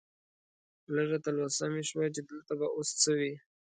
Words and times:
لږه 0.95 1.17
تلوسه 1.25 1.65
مې 1.73 1.83
شوه 1.89 2.07
چې 2.15 2.21
دلته 2.29 2.53
به 2.59 2.67
اوس 2.75 2.89
څه 3.01 3.11
وي. 3.19 3.33